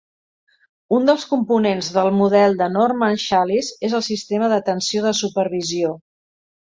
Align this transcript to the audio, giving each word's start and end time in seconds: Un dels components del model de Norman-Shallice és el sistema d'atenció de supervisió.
Un 0.99 1.03
dels 1.09 1.25
components 1.33 1.89
del 1.97 2.09
model 2.21 2.57
de 2.61 2.69
Norman-Shallice 2.77 3.77
és 3.91 3.95
el 3.99 4.05
sistema 4.09 4.51
d'atenció 4.55 5.05
de 5.09 5.13
supervisió. 5.21 5.93